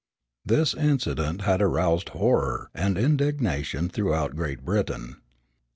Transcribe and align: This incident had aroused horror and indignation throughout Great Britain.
This 0.43 0.73
incident 0.73 1.41
had 1.43 1.61
aroused 1.61 2.09
horror 2.09 2.71
and 2.73 2.97
indignation 2.97 3.87
throughout 3.87 4.35
Great 4.35 4.65
Britain. 4.65 5.17